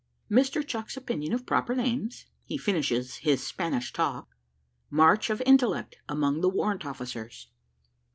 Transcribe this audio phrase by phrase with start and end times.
[0.31, 0.65] MR.
[0.67, 4.27] CHUCKS' OPINION OF PROPER NAMES HE FINISHES HIS SPANISH TALK
[4.89, 7.49] MARCH OF INTELLECT AMONG THE WARRANT OFFICERS.